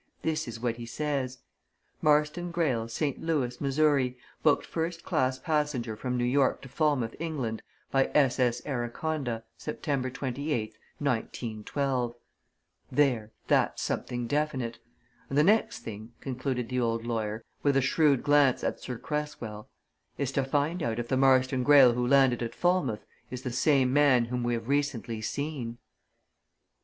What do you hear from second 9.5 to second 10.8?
September 28th,